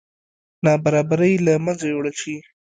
نابرابرۍ 0.63 1.33
له 1.45 1.53
منځه 1.65 1.85
یوړل 1.87 2.15
شي. 2.21 2.35